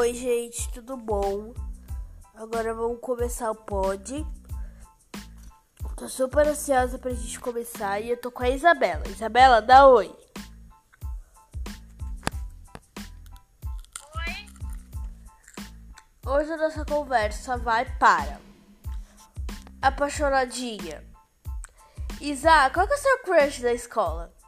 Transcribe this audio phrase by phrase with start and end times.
[0.00, 1.52] Oi, gente, tudo bom?
[2.34, 4.26] Agora vamos começar o pod.
[5.94, 9.06] Tô super ansiosa pra gente começar e eu tô com a Isabela.
[9.08, 10.10] Isabela, dá oi.
[14.16, 14.46] Oi,
[16.26, 18.40] Hoje a nossa conversa vai para
[19.82, 21.04] Apaixonadinha.
[22.22, 24.39] Isa, qual que é o seu crush da escola?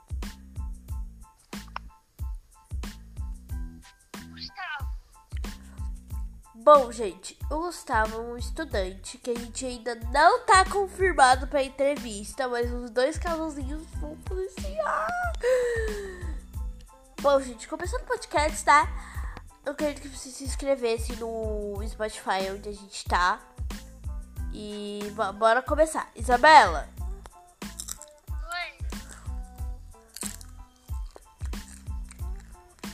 [6.65, 11.61] Bom, gente, o Gustavo é um estudante que a gente ainda não tá confirmado pra
[11.61, 15.09] entrevista, mas os dois casalzinhos vão policiar.
[17.21, 18.89] Bom, gente, começando o podcast, tá?
[19.67, 23.41] Eu queria que você se inscrevesse no Spotify onde a gente tá.
[24.53, 26.13] E bo- bora começar.
[26.15, 26.89] Isabela,
[28.31, 28.79] Oi,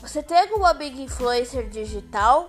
[0.01, 2.49] você tem alguma amiga influencer digital?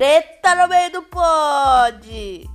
[0.00, 2.50] Treta no meio do pod.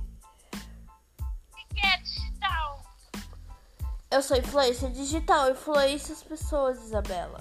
[4.10, 7.38] Eu sou influência digital, influência as pessoas, Isabela.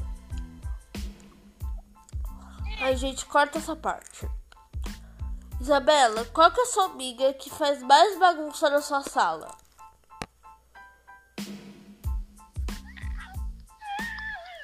[2.82, 4.30] Ai, gente, corta essa parte.
[5.60, 9.58] Isabela, qual que é a sua amiga que faz mais bagunça na sua sala?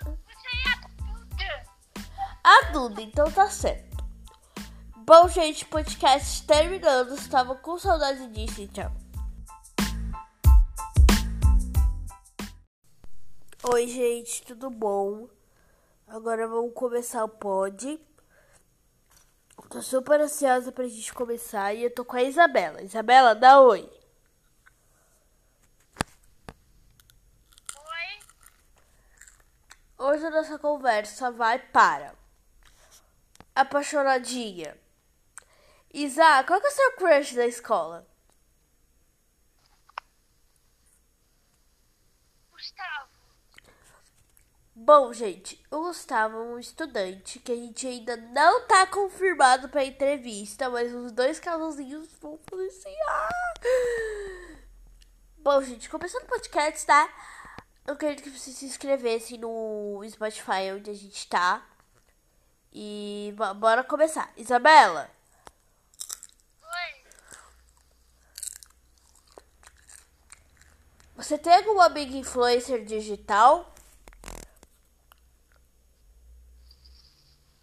[0.04, 1.66] Você é a Duda.
[2.44, 3.91] A Duda, então tá certo.
[5.04, 7.16] Bom, gente, podcast terminando.
[7.16, 8.96] Estava com saudade disso, então.
[13.74, 15.28] Oi, gente, tudo bom?
[16.08, 18.00] Agora vamos começar o pod.
[19.72, 22.84] Tô super ansiosa pra gente começar e eu tô com a Isabela.
[22.84, 23.90] Isabela, dá oi.
[27.76, 28.20] Oi,
[29.98, 32.14] Hoje a nossa conversa vai para
[33.56, 34.81] Apaixonadinha.
[35.94, 38.08] Isa, qual que é o seu crush da escola?
[42.52, 43.10] Gustavo.
[44.74, 49.84] Bom, gente, o Gustavo é um estudante que a gente ainda não tá confirmado pra
[49.84, 53.30] entrevista, mas os dois casalzinhos vão policiar.
[55.38, 57.10] Bom, gente, começando o podcast, tá?
[57.88, 61.66] Eu queria que você se inscrevesse no Spotify onde a gente tá.
[62.74, 64.32] E bo- bora começar.
[64.38, 65.10] Isabela,
[66.64, 66.92] Oi,
[71.22, 73.72] você tem alguma amiga influencer digital?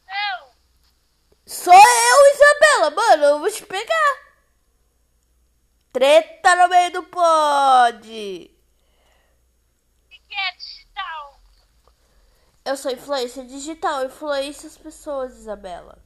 [0.08, 0.50] eu.
[1.44, 4.28] Sou eu, Isabela, mano, eu vou te pegar.
[5.92, 8.08] Treta no meio do pod.
[10.06, 11.40] O que é digital?
[12.64, 15.98] Eu sou influência digital, influência as pessoas, Isabela.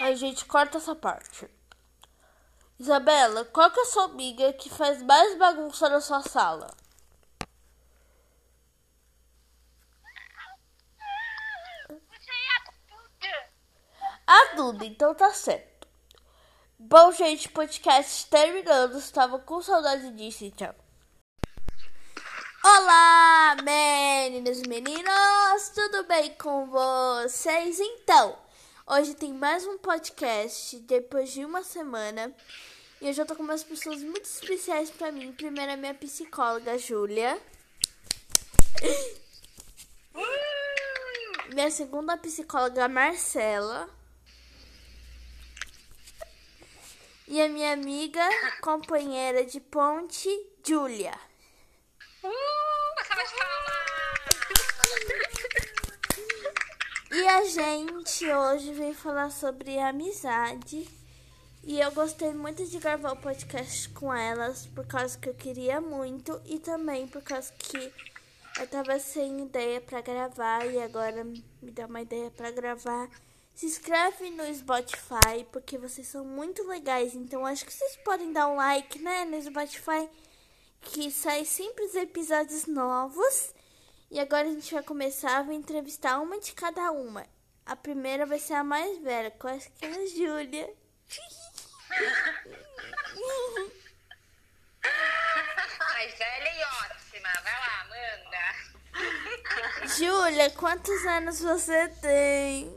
[0.00, 1.48] Ai, gente, corta essa parte.
[2.82, 6.66] Isabela, qual que é a sua amiga que faz mais bagunça na sua sala?
[11.88, 12.56] Você é
[14.26, 14.84] a Duda.
[14.84, 15.86] Então tá certo.
[16.76, 18.98] Bom, gente, podcast terminando.
[18.98, 20.74] Estava com saudade disso, então.
[22.64, 25.68] Olá, meninas e meninos!
[25.72, 27.78] Tudo bem com vocês?
[27.78, 28.36] Então,
[28.86, 32.34] hoje tem mais um podcast depois de uma semana.
[33.00, 35.32] E eu já tô com umas pessoas muito especiais pra mim.
[35.32, 37.40] Primeiro, a minha psicóloga, Júlia.
[41.48, 43.88] Minha segunda psicóloga, Marcela.
[47.26, 48.22] E a minha amiga,
[48.60, 50.28] companheira de ponte,
[50.64, 51.18] Júlia.
[52.22, 52.30] Uh,
[52.98, 53.62] você vai falar.
[57.14, 60.88] E a gente hoje veio falar sobre amizade.
[61.62, 65.78] E eu gostei muito de gravar o podcast com elas, por causa que eu queria
[65.78, 67.92] muito e também por causa que
[68.58, 73.10] eu tava sem ideia pra gravar e agora me dá uma ideia pra gravar.
[73.54, 78.48] Se inscreve no Spotify, porque vocês são muito legais, então acho que vocês podem dar
[78.48, 80.08] um like, né, no Spotify,
[80.80, 83.52] que sai sempre os episódios novos.
[84.12, 87.26] E agora a gente vai começar, vai entrevistar uma de cada uma.
[87.64, 89.52] A primeira vai ser a mais velha, que é
[89.86, 90.70] a Júlia.
[94.84, 97.30] Ai, velha e ótima.
[97.42, 98.52] Vai lá, manda.
[99.96, 102.70] Júlia, quantos anos você tem?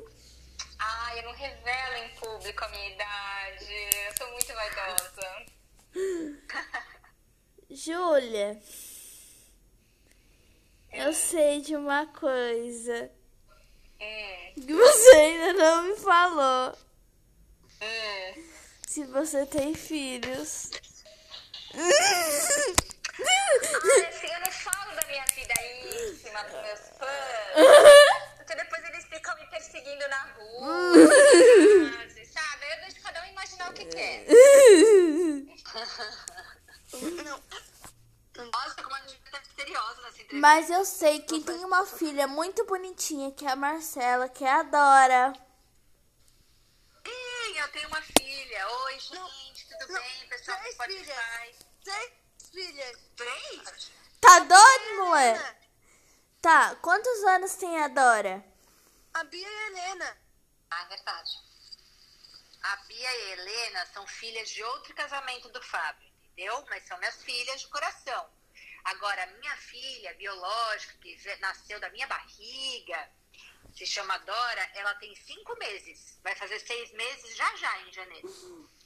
[0.80, 3.74] Ai, eu não revelo em público a minha idade.
[4.08, 5.46] Eu sou muito vaidosa.
[7.70, 8.58] Júlia,
[10.96, 13.12] eu sei de uma coisa
[14.02, 16.78] Hum, que você ainda não me falou.
[17.82, 18.44] hum.
[18.88, 20.70] Se você tem filhos.
[24.10, 25.54] Assim, eu não falo da minha vida
[26.10, 27.56] íntima pros meus fãs.
[28.38, 30.94] Porque depois eles ficam me perseguindo na rua.
[32.08, 32.66] Você sabe?
[32.72, 34.26] Eu deixo cada um imaginar o que quer.
[38.54, 40.34] Nossa, como a gente tá misteriosa nessa entrevista.
[40.48, 44.52] Mas eu sei que tem uma filha muito bonitinha, que é a Marcela, que é
[44.52, 45.34] a Dora.
[47.04, 48.70] Sim, eu tenho uma filha.
[48.70, 50.30] Oi, gente, tudo bem?
[50.30, 51.66] Pessoal do três Spotify.
[51.84, 52.12] Três
[52.54, 53.00] filhas.
[53.16, 53.92] Três?
[54.22, 55.68] Tá doido, moleque?
[56.44, 58.46] Tá, quantos anos tem a Dora?
[59.16, 60.18] A Bia e a Helena.
[60.70, 61.32] Ah, é verdade.
[62.62, 66.64] A Bia e a Helena são filhas de outro casamento do Fábio, entendeu?
[66.70, 68.35] Mas são minhas filhas de coração.
[68.86, 73.10] Agora, minha filha biológica, que nasceu da minha barriga,
[73.76, 76.18] se chama Dora, ela tem cinco meses.
[76.24, 78.30] Vai fazer seis meses já já, em janeiro.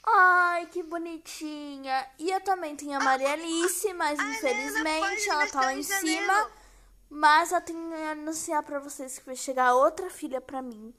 [0.03, 2.09] Ai, que bonitinha.
[2.17, 5.79] E eu também tenho a Maria Alice, mas a Helena infelizmente ela tá lá em
[5.79, 6.51] em cima.
[7.09, 10.93] Mas eu tenho que anunciar pra vocês que vai chegar outra filha pra mim.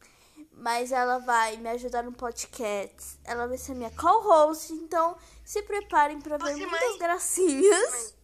[0.52, 3.18] Mas ela vai me ajudar no podcast.
[3.24, 8.19] Ela vai ser minha co-host, então se preparem pra ver Você, muitas mãe?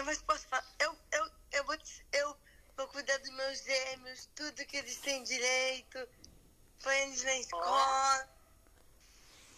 [0.00, 0.64] Eu vou, posso falar?
[0.78, 2.34] Eu, eu, eu, vou, te- eu
[2.74, 6.08] vou cuidar dos meus gêmeos, tudo que eles têm direito.
[6.82, 8.26] Põe eles na escola.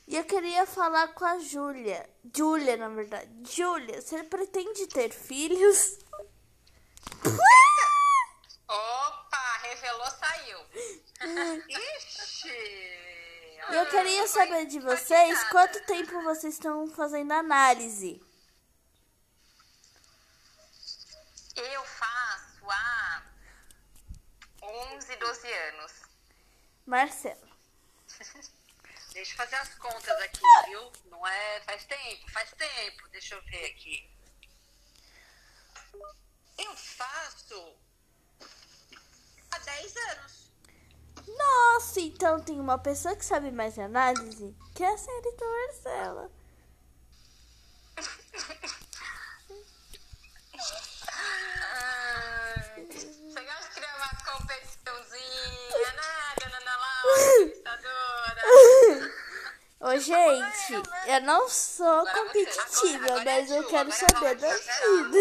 [0.08, 2.10] E eu queria falar com a Júlia.
[2.36, 3.30] Júlia, na verdade.
[3.54, 6.00] Júlia, você pretende ter filhos?
[8.68, 10.58] Opa, revelou, saiu.
[11.68, 12.98] Ixi!
[13.70, 18.20] Eu queria saber de vocês quanto tempo vocês estão fazendo análise.
[21.62, 23.22] Eu faço há
[24.62, 25.92] 11, 12 anos.
[26.84, 27.48] Marcela.
[29.12, 30.92] Deixa eu fazer as contas aqui, viu?
[31.04, 31.60] Não é.
[31.60, 33.08] Faz tempo, faz tempo.
[33.10, 34.10] Deixa eu ver aqui.
[36.58, 37.76] Eu faço
[39.52, 40.50] há 10 anos.
[41.28, 46.32] Nossa, então tem uma pessoa que sabe mais análise, que é a senhorita Marcela.
[59.82, 60.74] Ô, gente,
[61.08, 65.18] eu não sou competitiva, mas eu quero saber da vida.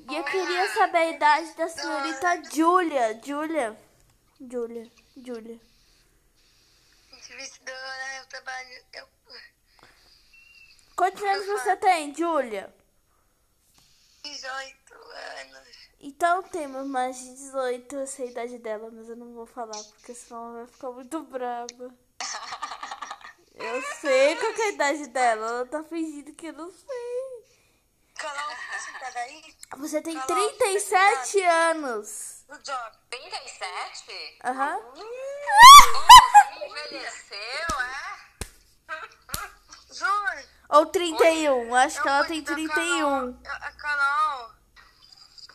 [0.00, 2.42] E eu queria saber a idade da senhorita.
[2.50, 3.20] Júlia.
[3.24, 3.78] Júlia.
[4.40, 5.60] Júlia.
[7.12, 8.84] Entrevistadora, eu trabalho.
[10.96, 12.74] Quantos anos você tem, Júlia?
[14.24, 15.68] 18 anos.
[16.00, 19.80] Então temos mais de 18, eu sei a idade dela, mas eu não vou falar,
[19.84, 22.07] porque senão ela vai ficar muito brava.
[23.58, 27.48] Eu sei qual que é a idade dela, ela tá fingindo que eu não sei.
[28.14, 29.56] Carol, você tá daí?
[29.78, 32.44] Você tem Carol, 37 anos.
[32.48, 32.98] No job.
[33.10, 34.38] 37?
[34.44, 34.78] Aham.
[34.94, 38.18] Você envelheceu, é?
[39.92, 40.44] Júnior.
[40.68, 43.42] Ou 31, acho que eu ela tem te dar 31.
[43.42, 43.66] Carol.
[43.66, 44.50] A Carol.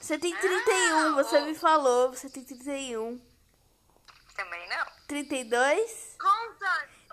[0.02, 3.22] Você tem 31, você me falou, você tem 31.
[4.36, 4.86] Também não.
[5.08, 6.03] 32?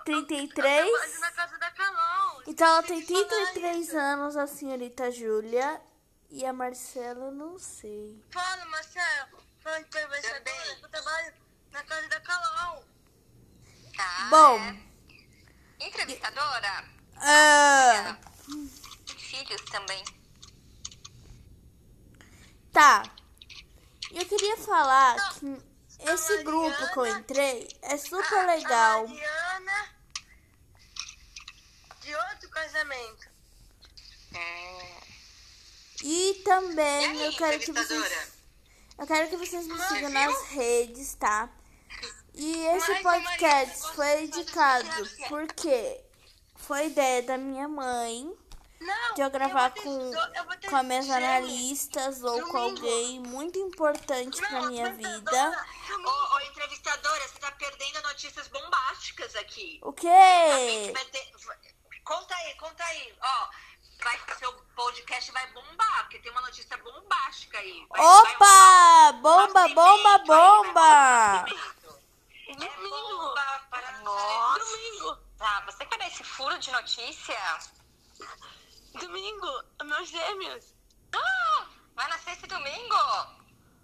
[0.05, 0.27] Conta.
[0.27, 0.87] 33?
[0.87, 2.43] Eu trabalho na casa da Carol.
[2.47, 3.97] Então ela tem Tem que falar 33 isso.
[3.97, 5.81] anos, a senhorita Júlia.
[6.29, 8.23] E a Marcela, não sei.
[8.31, 9.37] Fala, Marcelo.
[9.61, 10.77] Fala, entrevistadora.
[10.81, 11.33] Eu trabalho
[11.71, 12.85] na casa da Carol.
[13.97, 14.27] Tá.
[14.29, 14.57] Bom.
[14.59, 15.85] é.
[15.87, 16.85] Entrevistadora?
[17.17, 18.17] Ah,
[19.05, 20.03] Tem filhos também.
[22.71, 23.03] tá.
[24.11, 25.57] Eu queria falar que
[25.99, 29.05] esse grupo que eu entrei é A- super legal.
[32.01, 33.27] De outro casamento.
[34.33, 35.01] Hum.
[36.03, 38.31] E também E aí, eu quero que vocês.
[38.97, 41.49] Eu quero que vocês me sigam nas redes, tá?
[42.33, 46.01] E esse Mas, podcast você foi fazer- porque
[46.55, 48.31] foi ideia da minha mãe
[48.81, 49.13] Não.
[49.13, 52.59] de eu gravar com, eu ter com as minhas analistas ou com Domingo.
[52.85, 55.65] alguém muito importante pra Não, minha vida.
[56.03, 59.79] Ô, ô, entrevistadora, você tá perdendo notícias bombásticas aqui.
[59.83, 60.07] O quê?
[60.93, 61.31] vai ter-
[62.03, 63.15] Conta aí, conta aí.
[63.21, 63.47] Ó,
[64.03, 67.85] vai, seu podcast vai bombar, porque tem uma notícia bombástica aí.
[67.87, 69.11] Vai- vai Opa!
[69.13, 71.45] um Bomba, nascimento bomba, aí, vai um bomba!
[72.47, 72.89] É Domingo.
[72.89, 74.59] bomba para Nossa.
[74.59, 75.15] domingo.
[75.37, 77.37] Tá você quer dar esse furo de notícia?
[78.93, 80.73] Domingo, meus gêmeos.
[81.13, 82.95] Ah, vai nascer esse domingo?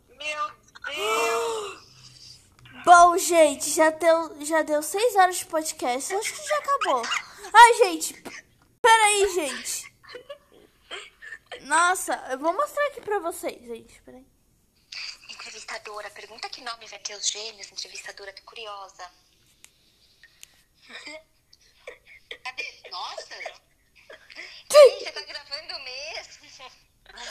[0.09, 0.51] Meu
[0.85, 1.87] Deus.
[2.83, 6.13] Bom, gente, já deu, já deu seis horas de podcast.
[6.13, 7.01] Acho que já acabou.
[7.53, 8.21] Ai, gente.
[8.81, 9.93] Peraí, gente.
[11.61, 14.01] Nossa, eu vou mostrar aqui pra vocês, gente.
[14.01, 14.25] Peraí.
[15.29, 17.71] Entrevistadora, pergunta que nome vai ter os gêmeos.
[17.71, 19.09] Entrevistadora, tô curiosa.
[22.43, 22.83] Cadê?
[22.91, 23.35] Nossa!
[24.69, 26.47] Você tá gravando mesmo?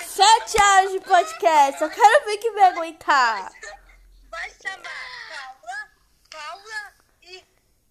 [0.06, 1.83] Sete horas de podcast.
[1.83, 3.52] Eu quero ver quem vai aguentar.
[4.30, 4.83] Vai chamar
[5.30, 5.90] Paula,
[6.30, 7.45] Paula e,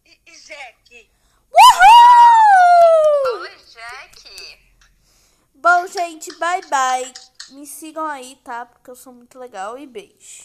[0.05, 1.09] e, e Jack.
[1.51, 3.41] Uhul!
[3.41, 4.59] Oi, Jack.
[5.53, 7.13] Bom, gente, bye bye.
[7.51, 8.65] Me sigam aí, tá?
[8.65, 10.43] Porque eu sou muito legal e beijo.